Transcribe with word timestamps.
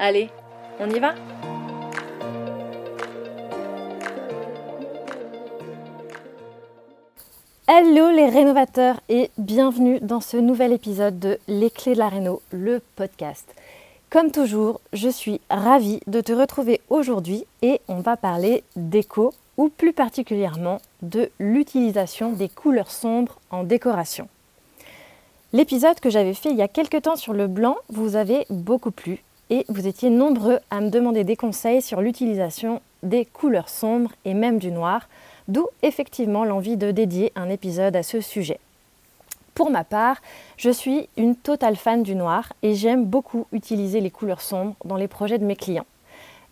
Allez, 0.00 0.30
on 0.78 0.88
y 0.90 1.00
va 1.00 1.16
Hello 7.66 8.08
les 8.12 8.30
rénovateurs 8.30 9.00
et 9.08 9.32
bienvenue 9.38 9.98
dans 10.00 10.20
ce 10.20 10.36
nouvel 10.36 10.72
épisode 10.72 11.18
de 11.18 11.40
Les 11.48 11.70
clés 11.70 11.94
de 11.94 11.98
la 11.98 12.08
réno, 12.08 12.40
le 12.52 12.80
podcast. 12.94 13.52
Comme 14.08 14.30
toujours, 14.30 14.80
je 14.92 15.08
suis 15.08 15.40
ravie 15.50 15.98
de 16.06 16.20
te 16.20 16.32
retrouver 16.32 16.80
aujourd'hui 16.90 17.44
et 17.62 17.80
on 17.88 17.98
va 17.98 18.16
parler 18.16 18.62
déco 18.76 19.34
ou 19.56 19.68
plus 19.68 19.92
particulièrement 19.92 20.80
de 21.02 21.28
l'utilisation 21.40 22.30
des 22.30 22.48
couleurs 22.48 22.92
sombres 22.92 23.40
en 23.50 23.64
décoration. 23.64 24.28
L'épisode 25.52 25.98
que 25.98 26.08
j'avais 26.10 26.34
fait 26.34 26.50
il 26.50 26.56
y 26.56 26.62
a 26.62 26.68
quelques 26.68 27.02
temps 27.02 27.16
sur 27.16 27.32
le 27.32 27.48
blanc 27.48 27.76
vous 27.88 28.14
avait 28.14 28.46
beaucoup 28.48 28.92
plu 28.92 29.24
et 29.50 29.64
vous 29.68 29.86
étiez 29.86 30.10
nombreux 30.10 30.58
à 30.70 30.80
me 30.80 30.90
demander 30.90 31.24
des 31.24 31.36
conseils 31.36 31.82
sur 31.82 32.00
l'utilisation 32.00 32.80
des 33.02 33.24
couleurs 33.24 33.68
sombres 33.68 34.12
et 34.24 34.34
même 34.34 34.58
du 34.58 34.70
noir, 34.70 35.08
d'où 35.46 35.66
effectivement 35.82 36.44
l'envie 36.44 36.76
de 36.76 36.90
dédier 36.90 37.32
un 37.36 37.48
épisode 37.48 37.96
à 37.96 38.02
ce 38.02 38.20
sujet. 38.20 38.60
Pour 39.54 39.70
ma 39.70 39.84
part, 39.84 40.18
je 40.56 40.70
suis 40.70 41.08
une 41.16 41.34
totale 41.34 41.76
fan 41.76 42.02
du 42.02 42.14
noir 42.14 42.52
et 42.62 42.74
j'aime 42.74 43.04
beaucoup 43.04 43.46
utiliser 43.52 44.00
les 44.00 44.10
couleurs 44.10 44.40
sombres 44.40 44.76
dans 44.84 44.96
les 44.96 45.08
projets 45.08 45.38
de 45.38 45.44
mes 45.44 45.56
clients. 45.56 45.86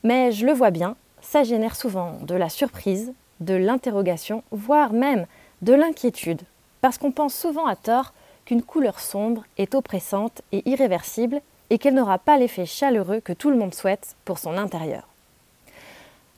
Mais 0.02 0.32
je 0.32 0.46
le 0.46 0.52
vois 0.52 0.70
bien, 0.70 0.96
ça 1.20 1.44
génère 1.44 1.76
souvent 1.76 2.18
de 2.22 2.34
la 2.34 2.48
surprise, 2.48 3.12
de 3.40 3.54
l'interrogation, 3.54 4.42
voire 4.50 4.92
même 4.92 5.26
de 5.62 5.72
l'inquiétude, 5.72 6.42
parce 6.80 6.98
qu'on 6.98 7.12
pense 7.12 7.34
souvent 7.34 7.66
à 7.66 7.76
tort 7.76 8.12
qu'une 8.44 8.62
couleur 8.62 9.00
sombre 9.00 9.44
est 9.58 9.74
oppressante 9.74 10.42
et 10.52 10.68
irréversible 10.68 11.40
et 11.70 11.78
qu'elle 11.78 11.94
n'aura 11.94 12.18
pas 12.18 12.38
l'effet 12.38 12.66
chaleureux 12.66 13.20
que 13.20 13.32
tout 13.32 13.50
le 13.50 13.56
monde 13.56 13.74
souhaite 13.74 14.16
pour 14.24 14.38
son 14.38 14.56
intérieur. 14.56 15.08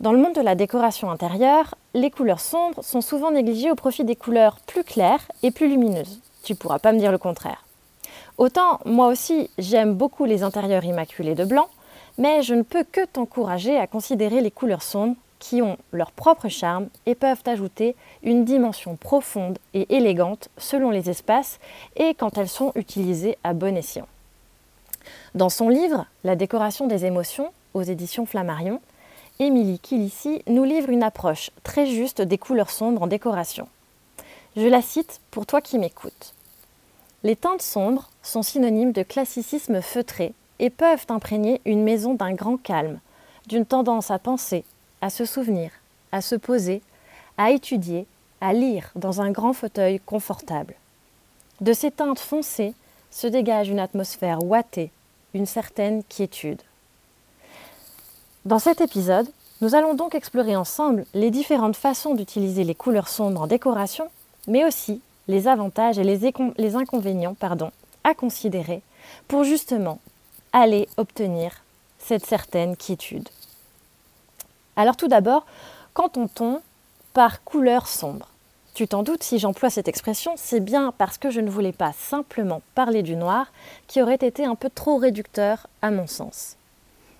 Dans 0.01 0.13
le 0.13 0.19
monde 0.19 0.35
de 0.35 0.41
la 0.41 0.55
décoration 0.55 1.11
intérieure, 1.11 1.75
les 1.93 2.11
couleurs 2.11 2.41
sombres 2.41 2.83
sont 2.85 3.01
souvent 3.01 3.33
négligées 3.33 3.71
au 3.71 3.75
profit 3.75 4.05
des 4.05 4.15
couleurs 4.15 4.59
plus 4.67 4.85
claires 4.85 5.27
et 5.43 5.51
plus 5.51 5.69
lumineuses. 5.69 6.21
Tu 6.45 6.55
pourras 6.55 6.79
pas 6.79 6.93
me 6.93 6.99
dire 6.99 7.11
le 7.11 7.19
contraire. 7.19 7.65
Autant, 8.39 8.79
moi 8.85 9.09
aussi, 9.09 9.51
j'aime 9.59 9.95
beaucoup 9.95 10.25
les 10.25 10.45
intérieurs 10.45 10.85
immaculés 10.85 11.35
de 11.35 11.45
blanc, 11.45 11.69
mais 12.17 12.43
je 12.43 12.55
ne 12.55 12.63
peux 12.63 12.85
que 12.85 13.05
t'encourager 13.05 13.77
à 13.77 13.89
considérer 13.89 14.41
les 14.41 14.53
couleurs 14.53 14.83
sombres 14.83 15.17
qui 15.41 15.63
ont 15.63 15.77
leur 15.93 16.13
propre 16.13 16.49
charme 16.49 16.89
et 17.07 17.15
peuvent 17.15 17.43
ajouter 17.47 17.97
une 18.23 18.45
dimension 18.45 18.97
profonde 18.97 19.59
et 19.75 19.97
élégante 19.97 20.49
selon 20.59 20.91
les 20.91 21.11
espaces 21.11 21.59
et 21.97 22.15
quand 22.15 22.39
elles 22.39 22.49
sont 22.49 22.73
utilisées 22.77 23.37
à 23.43 23.53
bon 23.53 23.77
escient. 23.77 24.07
Dans 25.35 25.51
son 25.51 25.69
livre 25.69 26.07
La 26.25 26.37
décoration 26.37 26.87
des 26.87 27.05
émotions, 27.05 27.53
aux 27.75 27.83
éditions 27.83 28.25
Flammarion, 28.25 28.81
Émilie 29.39 29.79
Kilissi 29.79 30.43
nous 30.47 30.65
livre 30.65 30.89
une 30.89 31.03
approche 31.03 31.51
très 31.63 31.87
juste 31.87 32.23
des 32.23 32.39
couleurs 32.39 32.71
sombres 32.71 33.03
en 33.03 33.07
décoration. 33.07 33.69
Je 34.57 34.67
la 34.67 34.81
cite 34.81 35.21
pour 35.31 35.45
toi 35.45 35.61
qui 35.61 35.79
m'écoutes. 35.79 36.33
Les 37.25 37.37
teintes 37.37 37.63
sombres 37.63 38.09
sont 38.23 38.43
synonymes 38.43 38.93
de 38.93 39.03
classicisme 39.03 39.83
feutré 39.83 40.33
et 40.61 40.71
peuvent 40.71 41.05
imprégner 41.11 41.61
une 41.67 41.85
maison 41.85 42.15
d'un 42.15 42.33
grand 42.33 42.57
calme, 42.57 42.99
d'une 43.47 43.67
tendance 43.67 44.11
à 44.11 44.19
penser, 44.19 44.65
à 45.03 45.11
se 45.11 45.27
souvenir, 45.27 45.71
à 46.11 46.23
se 46.23 46.37
poser, 46.37 46.81
à 47.37 47.51
étudier, 47.51 48.07
à 48.41 48.55
lire 48.55 48.91
dans 48.97 49.21
un 49.21 49.31
grand 49.31 49.53
fauteuil 49.53 50.01
confortable. 50.01 50.75
De 51.61 51.75
ces 51.75 51.91
teintes 51.91 52.19
foncées 52.19 52.73
se 53.11 53.27
dégage 53.27 53.69
une 53.69 53.81
atmosphère 53.81 54.43
ouatée, 54.43 54.91
une 55.35 55.47
certaine 55.47 56.03
quiétude. 56.05 56.61
Dans 58.45 58.59
cet 58.59 58.81
épisode, 58.81 59.29
nous 59.61 59.75
allons 59.75 59.95
donc 59.95 60.15
explorer 60.15 60.57
ensemble 60.57 61.05
les 61.15 61.31
différentes 61.31 61.77
façons 61.77 62.15
d'utiliser 62.15 62.65
les 62.65 62.75
couleurs 62.75 63.09
sombres 63.09 63.43
en 63.43 63.47
décoration, 63.47 64.09
mais 64.47 64.65
aussi 64.65 65.01
les 65.27 65.49
avantages 65.49 65.99
et 65.99 66.05
les, 66.05 66.77
inconvénients 66.77 67.37
à 68.05 68.15
considérer 68.15 68.83
pour 69.27 69.45
justement 69.45 69.99
aller 70.53 70.89
obtenir 70.97 71.63
cette 71.99 72.25
certaine 72.25 72.77
quiétude. 72.77 73.29
Alors 74.77 74.97
tout 74.97 75.09
d'abord, 75.09 75.45
qu'entend-on 75.93 76.63
par 77.13 77.43
couleur 77.45 77.89
sombre? 77.89 78.29
Tu 78.79 78.87
t'en 78.87 79.03
doutes, 79.03 79.25
si 79.25 79.41
j'emploie 79.41 79.71
cette 79.71 79.89
expression, 79.89 80.35
c'est 80.37 80.61
bien 80.61 80.95
parce 80.97 81.19
que 81.19 81.31
je 81.31 81.41
ne 81.41 81.51
voulais 81.51 81.73
pas 81.73 81.93
simplement 81.93 82.63
parler 82.77 83.03
du 83.03 83.17
noir, 83.17 83.51
qui 83.89 84.01
aurait 84.01 84.15
été 84.15 84.45
un 84.45 84.55
peu 84.55 84.71
trop 84.71 84.99
réducteur 84.99 85.67
à 85.83 85.91
mon 85.91 86.07
sens. 86.07 86.55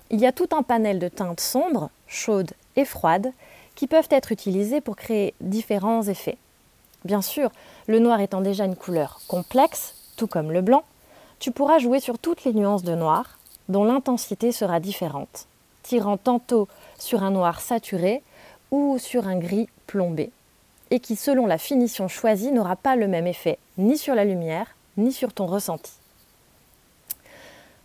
Il 0.09 0.21
y 0.21 0.25
a 0.25 0.31
tout 0.31 0.47
un 0.53 0.63
panel 0.63 0.99
de 0.99 1.09
teintes 1.09 1.41
sombres, 1.41 1.89
chaudes 2.07 2.53
et 2.77 2.85
froides, 2.85 3.33
qui 3.75 3.87
peuvent 3.87 4.07
être 4.09 4.31
utilisées 4.31 4.79
pour 4.79 4.95
créer 4.95 5.33
différents 5.41 6.03
effets. 6.03 6.37
Bien 7.03 7.21
sûr, 7.21 7.51
le 7.87 7.99
noir 7.99 8.21
étant 8.21 8.39
déjà 8.39 8.63
une 8.63 8.77
couleur 8.77 9.19
complexe, 9.27 9.95
tout 10.15 10.27
comme 10.27 10.53
le 10.53 10.61
blanc, 10.61 10.85
tu 11.39 11.51
pourras 11.51 11.79
jouer 11.79 11.99
sur 11.99 12.19
toutes 12.19 12.45
les 12.45 12.53
nuances 12.53 12.83
de 12.83 12.95
noir, 12.95 13.37
dont 13.67 13.83
l'intensité 13.83 14.53
sera 14.53 14.79
différente, 14.79 15.45
tirant 15.83 16.15
tantôt 16.15 16.69
sur 16.97 17.21
un 17.21 17.31
noir 17.31 17.59
saturé 17.59 18.23
ou 18.71 18.97
sur 18.97 19.27
un 19.27 19.37
gris 19.37 19.67
plombé 19.87 20.31
et 20.91 20.99
qui, 20.99 21.15
selon 21.15 21.45
la 21.45 21.57
finition 21.57 22.07
choisie, 22.07 22.51
n'aura 22.51 22.75
pas 22.75 22.95
le 22.95 23.07
même 23.07 23.27
effet 23.27 23.57
ni 23.77 23.97
sur 23.97 24.15
la 24.15 24.25
lumière, 24.25 24.75
ni 24.97 25.11
sur 25.11 25.33
ton 25.33 25.45
ressenti. 25.45 25.91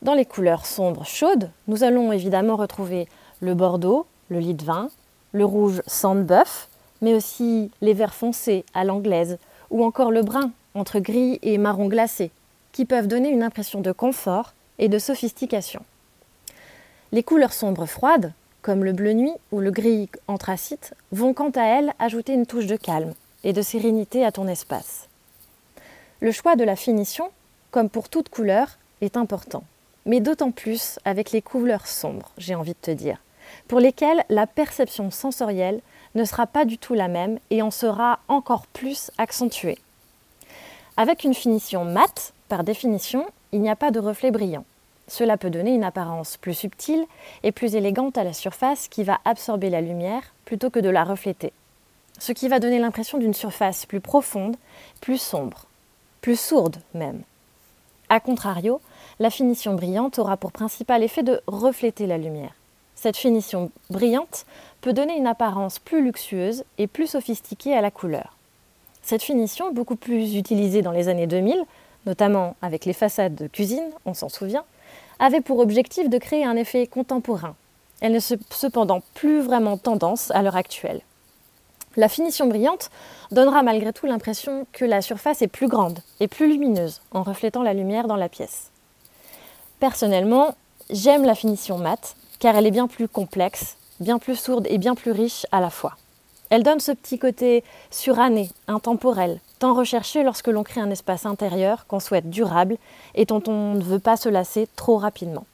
Dans 0.02 0.14
les 0.14 0.26
couleurs 0.26 0.66
sombres 0.66 1.06
chaudes, 1.06 1.50
nous 1.66 1.82
allons 1.82 2.12
évidemment 2.12 2.56
retrouver 2.56 3.08
le 3.40 3.54
bordeaux, 3.54 4.06
le 4.28 4.38
lit 4.38 4.54
de 4.54 4.64
vin, 4.64 4.90
le 5.32 5.44
rouge 5.44 5.82
sandbœuf, 5.86 6.68
mais 7.00 7.14
aussi 7.14 7.70
les 7.80 7.94
verts 7.94 8.14
foncés 8.14 8.64
à 8.74 8.84
l'anglaise, 8.84 9.38
ou 9.70 9.84
encore 9.84 10.10
le 10.10 10.22
brun 10.22 10.50
entre 10.74 10.98
gris 10.98 11.38
et 11.42 11.58
marron 11.58 11.88
glacé, 11.88 12.30
qui 12.72 12.84
peuvent 12.84 13.06
donner 13.06 13.30
une 13.30 13.42
impression 13.42 13.80
de 13.80 13.92
confort 13.92 14.52
et 14.78 14.88
de 14.88 14.98
sophistication. 14.98 15.82
Les 17.12 17.22
couleurs 17.22 17.52
sombres 17.52 17.86
froides, 17.86 18.32
comme 18.64 18.82
le 18.82 18.94
bleu 18.94 19.12
nuit 19.12 19.34
ou 19.52 19.60
le 19.60 19.70
gris 19.70 20.08
anthracite, 20.26 20.94
vont 21.12 21.34
quant 21.34 21.50
à 21.50 21.64
elles 21.64 21.92
ajouter 21.98 22.32
une 22.32 22.46
touche 22.46 22.64
de 22.64 22.76
calme 22.76 23.12
et 23.44 23.52
de 23.52 23.60
sérénité 23.60 24.24
à 24.24 24.32
ton 24.32 24.48
espace. 24.48 25.06
Le 26.20 26.32
choix 26.32 26.56
de 26.56 26.64
la 26.64 26.74
finition, 26.74 27.30
comme 27.70 27.90
pour 27.90 28.08
toute 28.08 28.30
couleur, 28.30 28.78
est 29.02 29.18
important, 29.18 29.64
mais 30.06 30.20
d'autant 30.20 30.50
plus 30.50 30.98
avec 31.04 31.30
les 31.30 31.42
couleurs 31.42 31.86
sombres, 31.86 32.32
j'ai 32.38 32.54
envie 32.54 32.72
de 32.72 32.78
te 32.80 32.90
dire, 32.90 33.18
pour 33.68 33.80
lesquelles 33.80 34.24
la 34.30 34.46
perception 34.46 35.10
sensorielle 35.10 35.82
ne 36.14 36.24
sera 36.24 36.46
pas 36.46 36.64
du 36.64 36.78
tout 36.78 36.94
la 36.94 37.08
même 37.08 37.38
et 37.50 37.60
en 37.60 37.70
sera 37.70 38.20
encore 38.28 38.66
plus 38.68 39.10
accentuée. 39.18 39.76
Avec 40.96 41.24
une 41.24 41.34
finition 41.34 41.84
mate, 41.84 42.32
par 42.48 42.64
définition, 42.64 43.26
il 43.52 43.60
n'y 43.60 43.68
a 43.68 43.76
pas 43.76 43.90
de 43.90 44.00
reflet 44.00 44.30
brillant. 44.30 44.64
Cela 45.06 45.36
peut 45.36 45.50
donner 45.50 45.74
une 45.74 45.84
apparence 45.84 46.36
plus 46.36 46.54
subtile 46.54 47.04
et 47.42 47.52
plus 47.52 47.74
élégante 47.74 48.16
à 48.16 48.24
la 48.24 48.32
surface 48.32 48.88
qui 48.88 49.04
va 49.04 49.20
absorber 49.24 49.70
la 49.70 49.80
lumière 49.80 50.22
plutôt 50.44 50.70
que 50.70 50.80
de 50.80 50.88
la 50.88 51.04
refléter. 51.04 51.52
Ce 52.18 52.32
qui 52.32 52.48
va 52.48 52.60
donner 52.60 52.78
l'impression 52.78 53.18
d'une 53.18 53.34
surface 53.34 53.86
plus 53.86 54.00
profonde, 54.00 54.56
plus 55.00 55.18
sombre, 55.18 55.66
plus 56.20 56.38
sourde 56.38 56.76
même. 56.94 57.22
A 58.08 58.20
contrario, 58.20 58.80
la 59.18 59.30
finition 59.30 59.74
brillante 59.74 60.18
aura 60.18 60.36
pour 60.36 60.52
principal 60.52 61.02
effet 61.02 61.22
de 61.22 61.40
refléter 61.46 62.06
la 62.06 62.18
lumière. 62.18 62.54
cette 62.94 63.16
finition 63.16 63.70
brillante 63.90 64.46
peut 64.80 64.94
donner 64.94 65.16
une 65.16 65.26
apparence 65.26 65.78
plus 65.78 66.02
luxueuse 66.02 66.64
et 66.78 66.86
plus 66.86 67.08
sophistiquée 67.08 67.76
à 67.76 67.82
la 67.82 67.90
couleur. 67.90 68.36
Cette 69.02 69.22
finition, 69.22 69.72
beaucoup 69.72 69.96
plus 69.96 70.36
utilisée 70.36 70.80
dans 70.80 70.92
les 70.92 71.08
années 71.08 71.26
2000, 71.26 71.62
notamment 72.06 72.56
avec 72.62 72.86
les 72.86 72.94
façades 72.94 73.34
de 73.34 73.46
cuisine, 73.46 73.90
on 74.06 74.14
s'en 74.14 74.30
souvient, 74.30 74.64
avait 75.24 75.40
pour 75.40 75.58
objectif 75.58 76.10
de 76.10 76.18
créer 76.18 76.44
un 76.44 76.54
effet 76.54 76.86
contemporain. 76.86 77.56
Elle 78.02 78.12
n'est 78.12 78.38
cependant 78.50 79.00
plus 79.14 79.40
vraiment 79.40 79.78
tendance 79.78 80.30
à 80.32 80.42
l'heure 80.42 80.56
actuelle. 80.56 81.00
La 81.96 82.10
finition 82.10 82.46
brillante 82.46 82.90
donnera 83.30 83.62
malgré 83.62 83.94
tout 83.94 84.04
l'impression 84.04 84.66
que 84.72 84.84
la 84.84 85.00
surface 85.00 85.40
est 85.40 85.48
plus 85.48 85.68
grande 85.68 86.00
et 86.20 86.28
plus 86.28 86.46
lumineuse 86.46 87.00
en 87.10 87.22
reflétant 87.22 87.62
la 87.62 87.72
lumière 87.72 88.06
dans 88.06 88.16
la 88.16 88.28
pièce. 88.28 88.70
Personnellement, 89.80 90.56
j'aime 90.90 91.24
la 91.24 91.34
finition 91.34 91.78
mate 91.78 92.16
car 92.38 92.54
elle 92.56 92.66
est 92.66 92.70
bien 92.70 92.86
plus 92.86 93.08
complexe, 93.08 93.78
bien 94.00 94.18
plus 94.18 94.36
sourde 94.36 94.66
et 94.68 94.76
bien 94.76 94.94
plus 94.94 95.12
riche 95.12 95.46
à 95.52 95.60
la 95.60 95.70
fois. 95.70 95.96
Elle 96.50 96.62
donne 96.62 96.80
ce 96.80 96.92
petit 96.92 97.18
côté 97.18 97.64
suranné, 97.90 98.50
intemporel, 98.68 99.40
tant 99.58 99.74
recherché 99.74 100.22
lorsque 100.22 100.48
l'on 100.48 100.62
crée 100.62 100.80
un 100.80 100.90
espace 100.90 101.26
intérieur 101.26 101.86
qu'on 101.86 102.00
souhaite 102.00 102.30
durable 102.30 102.76
et 103.14 103.24
dont 103.24 103.42
on 103.46 103.74
ne 103.74 103.82
veut 103.82 103.98
pas 103.98 104.16
se 104.16 104.28
lasser 104.28 104.68
trop 104.76 104.98
rapidement. 104.98 105.46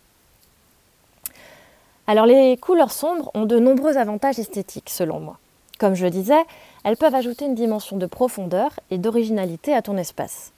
Alors 2.07 2.27
les 2.27 2.57
couleurs 2.57 2.93
sombres 2.93 3.31
ont 3.35 3.47
de 3.47 3.59
nombreux 3.59 3.97
avantages 3.97 4.39
esthétiques 4.41 4.91
selon 4.91 5.21
moi. 5.21 5.39
Comme 5.79 5.95
je 5.95 6.05
le 6.05 6.11
disais, 6.11 6.43
elles 6.85 6.97
peuvent 6.97 7.15
ajouter 7.15 7.45
une 7.45 7.55
dimension 7.55 7.97
de 7.97 8.07
profondeur 8.07 8.73
et 8.91 8.99
d'originalité 8.99 9.73
à 9.75 9.81
ton 9.81 9.97
espace. 9.97 10.53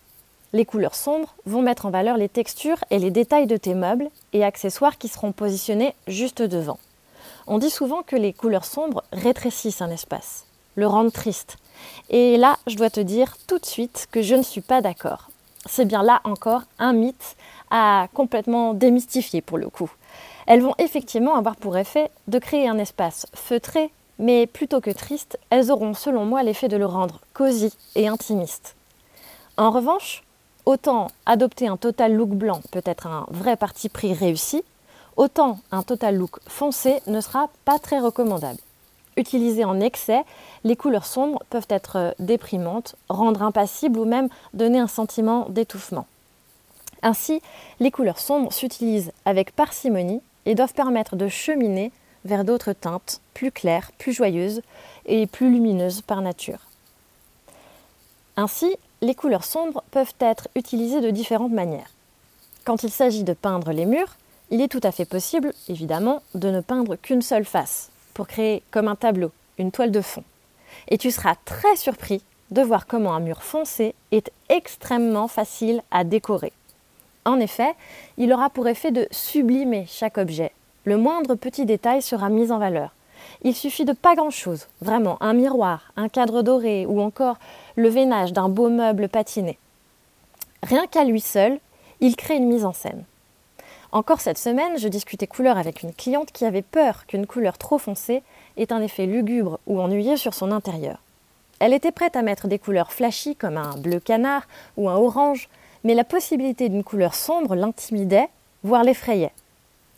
Les 0.54 0.64
couleurs 0.64 0.94
sombres 0.94 1.34
vont 1.46 1.62
mettre 1.62 1.86
en 1.86 1.90
valeur 1.90 2.16
les 2.16 2.28
textures 2.28 2.82
et 2.90 2.98
les 2.98 3.10
détails 3.10 3.46
de 3.46 3.56
tes 3.56 3.74
meubles 3.74 4.08
et 4.32 4.44
accessoires 4.44 4.98
qui 4.98 5.08
seront 5.08 5.32
positionnés 5.32 5.94
juste 6.08 6.42
devant. 6.42 6.78
On 7.46 7.58
dit 7.58 7.70
souvent 7.70 8.02
que 8.02 8.16
les 8.16 8.32
couleurs 8.32 8.64
sombres 8.64 9.02
rétrécissent 9.12 9.82
un 9.82 9.90
espace, 9.90 10.44
le 10.76 10.86
rendent 10.86 11.12
triste. 11.12 11.56
Et 12.10 12.36
là, 12.36 12.58
je 12.66 12.76
dois 12.76 12.90
te 12.90 13.00
dire 13.00 13.36
tout 13.46 13.58
de 13.58 13.66
suite 13.66 14.08
que 14.10 14.22
je 14.22 14.34
ne 14.34 14.42
suis 14.42 14.60
pas 14.60 14.80
d'accord. 14.80 15.30
C'est 15.66 15.84
bien 15.84 16.02
là 16.02 16.20
encore 16.24 16.62
un 16.78 16.92
mythe 16.92 17.36
à 17.70 18.08
complètement 18.14 18.74
démystifier 18.74 19.40
pour 19.40 19.58
le 19.58 19.68
coup. 19.68 19.90
Elles 20.46 20.62
vont 20.62 20.74
effectivement 20.78 21.36
avoir 21.36 21.56
pour 21.56 21.76
effet 21.76 22.10
de 22.28 22.38
créer 22.38 22.68
un 22.68 22.78
espace 22.78 23.26
feutré, 23.34 23.90
mais 24.18 24.46
plutôt 24.46 24.80
que 24.80 24.90
triste, 24.90 25.38
elles 25.50 25.70
auront 25.70 25.94
selon 25.94 26.24
moi 26.24 26.42
l'effet 26.42 26.68
de 26.68 26.76
le 26.76 26.86
rendre 26.86 27.20
cosy 27.32 27.72
et 27.94 28.08
intimiste. 28.08 28.74
En 29.56 29.70
revanche, 29.70 30.24
Autant 30.64 31.08
adopter 31.26 31.66
un 31.66 31.76
total 31.76 32.14
look 32.14 32.30
blanc 32.30 32.60
peut 32.70 32.82
être 32.84 33.08
un 33.08 33.26
vrai 33.30 33.56
parti 33.56 33.88
pris 33.88 34.14
réussi, 34.14 34.62
autant 35.16 35.60
un 35.70 35.82
total 35.82 36.16
look 36.16 36.38
foncé 36.46 37.00
ne 37.06 37.20
sera 37.20 37.48
pas 37.64 37.78
très 37.78 38.00
recommandable. 38.00 38.58
Utilisées 39.16 39.64
en 39.64 39.80
excès, 39.80 40.22
les 40.64 40.76
couleurs 40.76 41.06
sombres 41.06 41.42
peuvent 41.50 41.66
être 41.68 42.14
déprimantes, 42.18 42.96
rendre 43.08 43.42
impassible 43.42 43.98
ou 43.98 44.04
même 44.04 44.28
donner 44.54 44.78
un 44.78 44.86
sentiment 44.86 45.46
d'étouffement. 45.50 46.06
Ainsi, 47.02 47.42
les 47.80 47.90
couleurs 47.90 48.20
sombres 48.20 48.52
s'utilisent 48.52 49.12
avec 49.24 49.54
parcimonie 49.54 50.22
et 50.46 50.54
doivent 50.54 50.72
permettre 50.72 51.16
de 51.16 51.28
cheminer 51.28 51.92
vers 52.24 52.44
d'autres 52.44 52.72
teintes 52.72 53.20
plus 53.34 53.50
claires, 53.50 53.90
plus 53.98 54.12
joyeuses 54.12 54.62
et 55.06 55.26
plus 55.26 55.50
lumineuses 55.50 56.00
par 56.00 56.22
nature. 56.22 56.60
Ainsi, 58.36 58.76
les 59.02 59.14
couleurs 59.14 59.44
sombres 59.44 59.82
peuvent 59.90 60.14
être 60.20 60.48
utilisées 60.54 61.00
de 61.00 61.10
différentes 61.10 61.52
manières. 61.52 61.90
Quand 62.64 62.84
il 62.84 62.90
s'agit 62.90 63.24
de 63.24 63.32
peindre 63.32 63.72
les 63.72 63.84
murs, 63.84 64.16
il 64.52 64.60
est 64.60 64.68
tout 64.68 64.80
à 64.82 64.92
fait 64.92 65.06
possible, 65.06 65.54
évidemment, 65.68 66.22
de 66.34 66.50
ne 66.50 66.60
peindre 66.60 66.96
qu'une 66.96 67.22
seule 67.22 67.46
face, 67.46 67.90
pour 68.12 68.26
créer 68.26 68.62
comme 68.70 68.86
un 68.86 68.96
tableau, 68.96 69.32
une 69.56 69.72
toile 69.72 69.90
de 69.90 70.02
fond. 70.02 70.24
Et 70.88 70.98
tu 70.98 71.10
seras 71.10 71.36
très 71.46 71.74
surpris 71.76 72.22
de 72.50 72.60
voir 72.60 72.86
comment 72.86 73.14
un 73.14 73.20
mur 73.20 73.42
foncé 73.42 73.94
est 74.10 74.30
extrêmement 74.50 75.26
facile 75.26 75.82
à 75.90 76.04
décorer. 76.04 76.52
En 77.24 77.40
effet, 77.40 77.74
il 78.18 78.30
aura 78.30 78.50
pour 78.50 78.68
effet 78.68 78.90
de 78.90 79.08
sublimer 79.10 79.86
chaque 79.88 80.18
objet. 80.18 80.52
Le 80.84 80.98
moindre 80.98 81.34
petit 81.34 81.64
détail 81.64 82.02
sera 82.02 82.28
mis 82.28 82.52
en 82.52 82.58
valeur. 82.58 82.94
Il 83.44 83.54
suffit 83.54 83.86
de 83.86 83.94
pas 83.94 84.16
grand-chose, 84.16 84.66
vraiment, 84.82 85.16
un 85.22 85.32
miroir, 85.32 85.92
un 85.96 86.10
cadre 86.10 86.42
doré 86.42 86.84
ou 86.84 87.00
encore 87.00 87.38
le 87.76 87.88
veinage 87.88 88.34
d'un 88.34 88.50
beau 88.50 88.68
meuble 88.68 89.08
patiné. 89.08 89.58
Rien 90.62 90.86
qu'à 90.86 91.04
lui 91.04 91.22
seul, 91.22 91.58
il 92.00 92.16
crée 92.16 92.36
une 92.36 92.48
mise 92.48 92.66
en 92.66 92.74
scène. 92.74 93.04
Encore 93.92 94.22
cette 94.22 94.38
semaine, 94.38 94.78
je 94.78 94.88
discutais 94.88 95.26
couleur 95.26 95.58
avec 95.58 95.82
une 95.82 95.92
cliente 95.92 96.32
qui 96.32 96.46
avait 96.46 96.62
peur 96.62 97.04
qu'une 97.06 97.26
couleur 97.26 97.58
trop 97.58 97.76
foncée 97.76 98.22
ait 98.56 98.72
un 98.72 98.80
effet 98.80 99.04
lugubre 99.04 99.60
ou 99.66 99.82
ennuyé 99.82 100.16
sur 100.16 100.32
son 100.32 100.50
intérieur. 100.50 100.96
Elle 101.58 101.74
était 101.74 101.92
prête 101.92 102.16
à 102.16 102.22
mettre 102.22 102.48
des 102.48 102.58
couleurs 102.58 102.90
flashy 102.90 103.36
comme 103.36 103.58
un 103.58 103.76
bleu 103.76 104.00
canard 104.00 104.48
ou 104.78 104.88
un 104.88 104.96
orange, 104.96 105.50
mais 105.84 105.92
la 105.92 106.04
possibilité 106.04 106.70
d'une 106.70 106.84
couleur 106.84 107.14
sombre 107.14 107.54
l'intimidait, 107.54 108.30
voire 108.64 108.82
l'effrayait. 108.82 109.32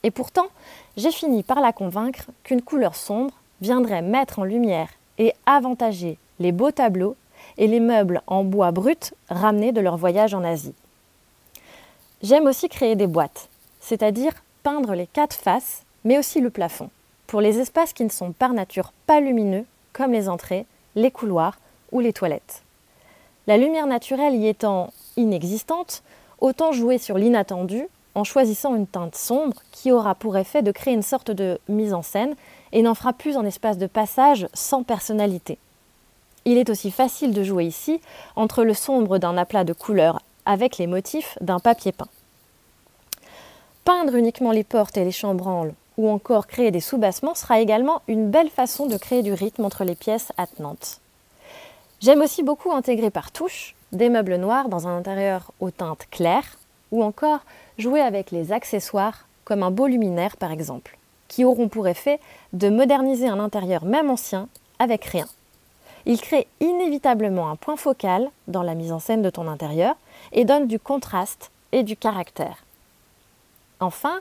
Et 0.03 0.11
pourtant, 0.11 0.49
j'ai 0.97 1.13
fini 1.13 1.45
par 1.45 1.61
la 1.61 1.73
convaincre 1.73 2.27
qu'une 2.43 2.63
couleur 2.63 2.97
sombre 2.97 3.35
viendrait 3.61 4.03
mettre 4.03 4.41
en 4.41 4.45
lumière 4.45 4.89
et 5.19 5.35
avantager 5.47 6.19
les 6.41 6.51
beaux 6.51 6.73
tableaux 6.73 7.15
et 7.59 7.69
les 7.69 7.81
meubles 7.81 8.23
en 8.27 8.43
bois 8.43 8.73
brut 8.73 9.15
ramenés 9.29 9.71
de 9.71 9.81
leur 9.81 9.97
voyage 9.97 10.35
en 10.35 10.43
Asie. 10.43 10.75
J'aime 12.23 12.47
aussi 12.47 12.69
créer 12.69 12.97
des 12.97 13.07
boîtes, 13.07 13.49
c'est-à-dire 13.85 14.33
peindre 14.63 14.95
les 14.95 15.07
quatre 15.07 15.37
faces, 15.37 15.83
mais 16.05 16.19
aussi 16.19 16.41
le 16.41 16.51
plafond, 16.51 16.89
pour 17.27 17.41
les 17.41 17.61
espaces 17.61 17.93
qui 17.93 18.05
ne 18.05 18.11
sont 18.11 18.33
par 18.33 18.55
nature 18.55 18.93
pas 19.07 19.21
lumineux, 19.21 19.67
comme 19.93 20.13
les 20.13 20.29
entrées, 20.29 20.65
les 20.95 21.11
couloirs 21.11 21.59
ou 21.93 22.01
les 22.01 22.15
toilettes. 22.15 22.63
La 23.47 23.59
lumière 23.59 23.87
naturelle 23.87 24.35
y 24.35 24.49
étant 24.49 24.91
inexistante, 25.19 26.03
autant 26.41 26.73
jouer 26.73 26.97
sur 26.97 27.19
l'inattendu 27.19 27.87
en 28.15 28.25
choisissant 28.25 28.75
une 28.75 28.87
teinte 28.87 29.17
sombre 29.17 29.57
qui 29.71 29.93
aura 29.93 30.15
pour 30.15 30.39
effet 30.39 30.63
de 30.63 30.73
créer 30.73 30.95
une 30.95 31.03
sorte 31.03 31.31
de 31.31 31.59
mise 31.69 31.93
en 31.93 32.03
scène 32.03 32.37
et 32.73 32.81
n'en 32.81 32.95
fera 32.95 33.13
plus 33.13 33.37
un 33.37 33.45
espace 33.45 33.77
de 33.77 33.87
passage 33.87 34.49
sans 34.55 34.83
personnalité. 34.83 35.59
Il 36.47 36.57
est 36.57 36.71
aussi 36.71 36.91
facile 36.91 37.33
de 37.33 37.43
jouer 37.43 37.65
ici 37.65 38.01
entre 38.35 38.65
le 38.65 38.75
sombre 38.75 39.19
d'un 39.19 39.37
aplat 39.37 39.65
de 39.65 39.73
couleurs 39.73 40.23
avec 40.47 40.79
les 40.79 40.87
motifs 40.87 41.37
d'un 41.41 41.59
papier 41.59 41.93
peint. 41.93 42.09
Peindre 43.85 44.15
uniquement 44.15 44.51
les 44.51 44.65
portes 44.65 44.97
et 44.97 45.05
les 45.05 45.13
chambranles 45.13 45.75
ou 45.99 46.09
encore 46.09 46.47
créer 46.47 46.71
des 46.71 46.81
soubassements 46.81 47.35
sera 47.35 47.61
également 47.61 48.01
une 48.09 48.31
belle 48.31 48.49
façon 48.49 48.87
de 48.87 48.97
créer 48.97 49.23
du 49.23 49.35
rythme 49.35 49.67
entre 49.67 49.85
les 49.85 49.95
pièces 49.95 50.33
attenantes. 50.39 51.01
J'aime 52.01 52.23
aussi 52.23 52.43
beaucoup 52.43 52.73
intégrer 52.73 53.11
par 53.11 53.31
touche 53.31 53.75
des 53.93 54.09
meubles 54.09 54.37
noirs 54.37 54.71
dans 54.71 54.89
un 54.89 54.97
intérieur 54.97 55.53
aux 55.61 55.71
teintes 55.71 56.07
claires 56.11 56.57
ou 56.93 57.05
encore 57.05 57.41
jouer 57.77 58.01
avec 58.01 58.31
les 58.31 58.53
accessoires 58.53 59.27
comme 59.45 59.63
un 59.63 59.71
beau 59.71 59.87
luminaire 59.87 60.39
par 60.39 60.51
exemple, 60.51 60.97
qui 61.29 61.45
auront 61.45 61.69
pour 61.69 61.87
effet 61.87 62.21
de 62.55 62.71
moderniser 62.71 63.29
un 63.29 63.39
intérieur 63.39 63.85
même 63.85 64.09
ancien 64.09 64.49
avec 64.79 65.05
rien. 65.05 65.27
Il 66.07 66.23
crée 66.23 66.47
inévitablement 66.61 67.51
un 67.51 67.57
point 67.57 67.77
focal 67.77 68.31
dans 68.49 68.63
la 68.63 68.75
mise 68.75 68.93
en 68.93 68.99
scène 68.99 69.23
de 69.23 69.31
ton 69.31 69.47
intérieur 69.47 69.95
et 70.33 70.47
donne 70.47 70.69
du 70.69 70.79
contraste 70.79 71.51
et 71.73 71.83
du 71.83 71.99
caractère. 71.99 72.64
Enfin, 73.85 74.21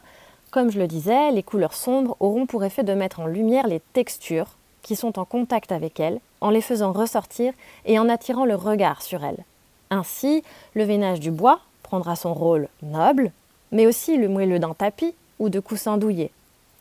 comme 0.52 0.70
je 0.70 0.78
le 0.78 0.88
disais, 0.88 1.32
les 1.32 1.42
couleurs 1.42 1.74
sombres 1.74 2.18
auront 2.20 2.46
pour 2.46 2.66
effet 2.66 2.84
de 2.84 2.94
mettre 2.94 3.22
en 3.22 3.28
lumière 3.28 3.66
les 3.66 3.80
textures 3.94 4.58
qui 4.82 4.98
sont 4.98 5.18
en 5.18 5.24
contact 5.24 5.72
avec 5.72 6.02
elles, 6.02 6.20
en 6.42 6.50
les 6.50 6.60
faisant 6.60 6.92
ressortir 6.92 7.54
et 7.86 7.98
en 7.98 8.10
attirant 8.10 8.44
le 8.44 8.56
regard 8.56 9.02
sur 9.02 9.24
elles. 9.24 9.46
Ainsi, 9.90 10.44
le 10.74 10.84
veinage 10.84 11.22
du 11.22 11.32
bois 11.32 11.62
prendra 11.82 12.18
son 12.18 12.34
rôle 12.34 12.68
noble, 12.82 13.32
mais 13.72 13.88
aussi 13.88 14.18
le 14.18 14.28
moelleux 14.28 14.60
d'un 14.60 14.74
tapis 14.74 15.16
ou 15.40 15.48
de 15.48 15.62
coussins 15.62 15.98
douillés, 15.98 16.32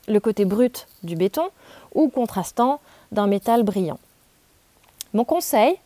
le 0.08 0.18
côté 0.18 0.44
brut 0.44 0.88
du 1.04 1.14
béton 1.14 1.48
ou 1.94 2.08
contrastant 2.08 2.80
d'un 3.12 3.28
métal 3.28 3.62
brillant. 3.62 4.00
Mon 5.14 5.24
conseil 5.24 5.76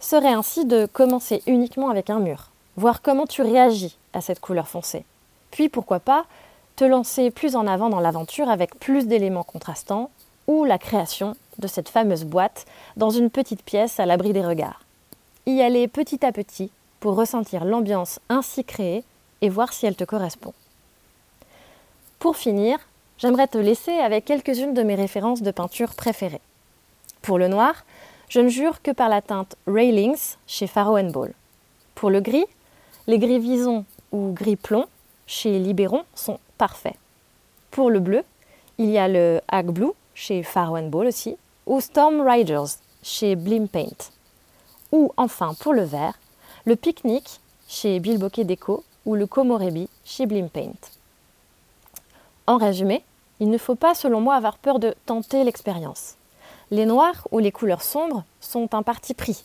serait 0.00 0.34
ainsi 0.34 0.66
de 0.66 0.84
commencer 0.84 1.42
uniquement 1.46 1.88
avec 1.88 2.10
un 2.10 2.18
mur, 2.18 2.50
voir 2.76 3.00
comment 3.00 3.26
tu 3.26 3.40
réagis 3.40 3.96
à 4.12 4.20
cette 4.20 4.40
couleur 4.40 4.68
foncée. 4.68 5.06
Puis 5.52 5.68
pourquoi 5.68 6.00
pas 6.00 6.24
te 6.76 6.84
lancer 6.84 7.30
plus 7.30 7.56
en 7.56 7.66
avant 7.66 7.88
dans 7.88 8.00
l'aventure 8.00 8.48
avec 8.48 8.78
plus 8.78 9.06
d'éléments 9.06 9.44
contrastants 9.44 10.10
ou 10.46 10.64
la 10.64 10.78
création 10.78 11.36
de 11.58 11.66
cette 11.66 11.88
fameuse 11.88 12.24
boîte 12.24 12.66
dans 12.96 13.10
une 13.10 13.30
petite 13.30 13.62
pièce 13.62 14.00
à 14.00 14.06
l'abri 14.06 14.32
des 14.32 14.44
regards. 14.44 14.84
Y 15.46 15.60
aller 15.60 15.88
petit 15.88 16.24
à 16.24 16.32
petit 16.32 16.70
pour 17.00 17.16
ressentir 17.16 17.64
l'ambiance 17.64 18.20
ainsi 18.28 18.64
créée 18.64 19.04
et 19.40 19.48
voir 19.48 19.72
si 19.72 19.86
elle 19.86 19.96
te 19.96 20.04
correspond. 20.04 20.54
Pour 22.18 22.36
finir, 22.36 22.78
j'aimerais 23.18 23.48
te 23.48 23.58
laisser 23.58 23.92
avec 23.92 24.24
quelques-unes 24.24 24.74
de 24.74 24.82
mes 24.82 24.94
références 24.94 25.42
de 25.42 25.50
peinture 25.50 25.94
préférées. 25.94 26.40
Pour 27.20 27.38
le 27.38 27.48
noir, 27.48 27.84
je 28.28 28.40
ne 28.40 28.48
jure 28.48 28.80
que 28.82 28.92
par 28.92 29.08
la 29.08 29.20
teinte 29.20 29.56
Railings 29.66 30.36
chez 30.46 30.66
Faro 30.66 31.00
Ball. 31.02 31.34
Pour 31.94 32.10
le 32.10 32.20
gris, 32.20 32.46
les 33.06 33.18
gris 33.18 33.40
Vison 33.40 33.84
ou 34.12 34.32
gris 34.32 34.56
plomb 34.56 34.86
chez 35.26 35.58
Libéron 35.58 36.04
sont 36.14 36.38
parfaits. 36.62 36.94
Pour 37.72 37.90
le 37.90 37.98
bleu, 37.98 38.22
il 38.78 38.88
y 38.88 38.96
a 38.96 39.08
le 39.08 39.40
Hack 39.48 39.66
Blue 39.66 39.90
chez 40.14 40.44
Faro 40.44 40.80
Ball 40.82 41.08
aussi, 41.08 41.36
ou 41.66 41.80
Storm 41.80 42.20
Riders 42.20 42.78
chez 43.02 43.34
Blim 43.34 43.66
Paint. 43.66 44.12
Ou 44.92 45.10
enfin 45.16 45.54
pour 45.58 45.72
le 45.72 45.82
vert, 45.82 46.16
le 46.64 46.76
Picnic 46.76 47.40
chez 47.66 47.98
Bilboquet 47.98 48.44
Déco 48.44 48.84
ou 49.06 49.16
le 49.16 49.26
Komorebi 49.26 49.88
chez 50.04 50.26
Blim 50.26 50.48
Paint. 50.48 50.78
En 52.46 52.58
résumé, 52.58 53.02
il 53.40 53.50
ne 53.50 53.58
faut 53.58 53.74
pas 53.74 53.96
selon 53.96 54.20
moi 54.20 54.36
avoir 54.36 54.56
peur 54.56 54.78
de 54.78 54.94
tenter 55.04 55.42
l'expérience. 55.42 56.14
Les 56.70 56.86
noirs 56.86 57.26
ou 57.32 57.40
les 57.40 57.50
couleurs 57.50 57.82
sombres 57.82 58.22
sont 58.40 58.72
un 58.72 58.84
parti 58.84 59.14
pris. 59.14 59.44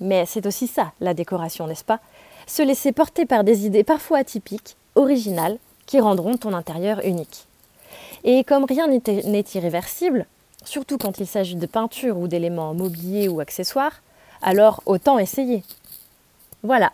Mais 0.00 0.26
c'est 0.26 0.44
aussi 0.44 0.66
ça, 0.66 0.92
la 1.00 1.14
décoration, 1.14 1.66
n'est-ce 1.66 1.82
pas? 1.82 2.00
Se 2.46 2.60
laisser 2.60 2.92
porter 2.92 3.24
par 3.24 3.42
des 3.42 3.64
idées 3.64 3.84
parfois 3.84 4.18
atypiques, 4.18 4.76
originales, 4.96 5.58
qui 5.88 5.98
rendront 5.98 6.36
ton 6.36 6.52
intérieur 6.52 7.00
unique. 7.02 7.46
Et 8.22 8.44
comme 8.44 8.64
rien 8.64 8.86
n'est 8.86 9.44
irréversible, 9.54 10.26
surtout 10.64 10.98
quand 10.98 11.18
il 11.18 11.26
s'agit 11.26 11.56
de 11.56 11.66
peinture 11.66 12.18
ou 12.18 12.28
d'éléments 12.28 12.74
mobiliers 12.74 13.26
ou 13.26 13.40
accessoires, 13.40 14.02
alors 14.42 14.82
autant 14.86 15.18
essayer. 15.18 15.64
Voilà, 16.62 16.92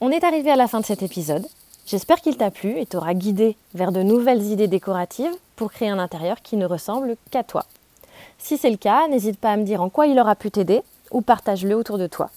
on 0.00 0.10
est 0.10 0.24
arrivé 0.24 0.50
à 0.50 0.56
la 0.56 0.68
fin 0.68 0.80
de 0.80 0.86
cet 0.86 1.02
épisode. 1.02 1.46
J'espère 1.86 2.20
qu'il 2.20 2.36
t'a 2.36 2.50
plu 2.50 2.78
et 2.78 2.86
t'aura 2.86 3.14
guidé 3.14 3.56
vers 3.74 3.92
de 3.92 4.02
nouvelles 4.02 4.42
idées 4.42 4.68
décoratives 4.68 5.34
pour 5.54 5.70
créer 5.70 5.90
un 5.90 5.98
intérieur 5.98 6.40
qui 6.40 6.56
ne 6.56 6.64
ressemble 6.64 7.16
qu'à 7.30 7.44
toi. 7.44 7.66
Si 8.38 8.56
c'est 8.56 8.70
le 8.70 8.78
cas, 8.78 9.06
n'hésite 9.08 9.38
pas 9.38 9.52
à 9.52 9.56
me 9.56 9.64
dire 9.64 9.82
en 9.82 9.90
quoi 9.90 10.06
il 10.06 10.18
aura 10.18 10.34
pu 10.34 10.50
t'aider 10.50 10.80
ou 11.10 11.20
partage-le 11.20 11.74
autour 11.74 11.98
de 11.98 12.06
toi. 12.06 12.30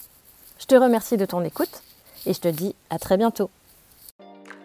Je 0.60 0.66
te 0.66 0.76
remercie 0.76 1.16
de 1.16 1.26
ton 1.26 1.44
écoute 1.44 1.82
et 2.26 2.34
je 2.34 2.42
te 2.42 2.50
dis 2.50 2.76
à 2.90 3.00
très 3.00 3.16
bientôt. 3.16 3.50